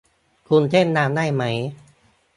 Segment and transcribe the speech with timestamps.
[0.47, 1.57] คุณเต้นรำได้มั้ย